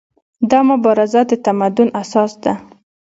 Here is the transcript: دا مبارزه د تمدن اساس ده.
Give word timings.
دا 0.49 0.59
مبارزه 0.69 1.21
د 1.29 1.31
تمدن 1.45 1.87
اساس 2.01 2.31
ده. 2.43 2.53